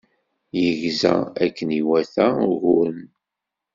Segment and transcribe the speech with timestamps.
[0.61, 1.13] Yegza
[1.43, 2.99] akken iwata uguren.